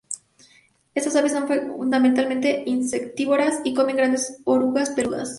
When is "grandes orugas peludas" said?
3.97-5.29